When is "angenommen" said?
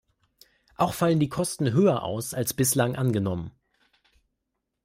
2.95-3.51